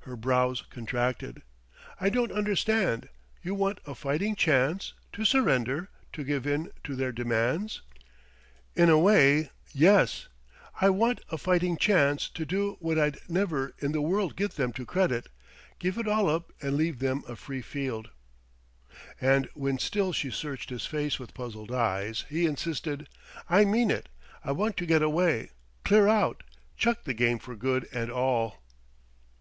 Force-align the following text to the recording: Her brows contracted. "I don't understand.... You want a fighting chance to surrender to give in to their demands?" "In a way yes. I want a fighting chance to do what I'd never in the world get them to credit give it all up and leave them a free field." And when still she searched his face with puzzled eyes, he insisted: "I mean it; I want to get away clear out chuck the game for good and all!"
Her 0.00 0.16
brows 0.16 0.62
contracted. 0.62 1.42
"I 2.00 2.10
don't 2.10 2.32
understand.... 2.32 3.08
You 3.44 3.54
want 3.54 3.78
a 3.86 3.94
fighting 3.94 4.34
chance 4.34 4.92
to 5.12 5.24
surrender 5.24 5.88
to 6.14 6.24
give 6.24 6.48
in 6.48 6.72
to 6.82 6.96
their 6.96 7.12
demands?" 7.12 7.80
"In 8.74 8.90
a 8.90 8.98
way 8.98 9.50
yes. 9.72 10.26
I 10.80 10.90
want 10.90 11.20
a 11.30 11.38
fighting 11.38 11.76
chance 11.76 12.28
to 12.30 12.44
do 12.44 12.76
what 12.80 12.98
I'd 12.98 13.20
never 13.28 13.72
in 13.78 13.92
the 13.92 14.00
world 14.02 14.34
get 14.34 14.56
them 14.56 14.72
to 14.72 14.84
credit 14.84 15.28
give 15.78 15.96
it 15.96 16.08
all 16.08 16.28
up 16.28 16.50
and 16.60 16.76
leave 16.76 16.98
them 16.98 17.22
a 17.28 17.36
free 17.36 17.62
field." 17.62 18.10
And 19.20 19.48
when 19.54 19.78
still 19.78 20.12
she 20.12 20.32
searched 20.32 20.70
his 20.70 20.86
face 20.86 21.20
with 21.20 21.34
puzzled 21.34 21.70
eyes, 21.70 22.24
he 22.28 22.46
insisted: 22.46 23.08
"I 23.48 23.64
mean 23.64 23.92
it; 23.92 24.08
I 24.44 24.50
want 24.50 24.76
to 24.78 24.86
get 24.86 25.02
away 25.02 25.50
clear 25.84 26.08
out 26.08 26.42
chuck 26.76 27.04
the 27.04 27.14
game 27.14 27.38
for 27.38 27.54
good 27.54 27.86
and 27.92 28.10
all!" 28.10 28.56